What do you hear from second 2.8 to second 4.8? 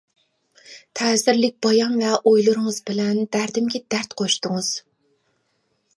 بىلەن دەردىمگە دەرد قوشتىڭىز.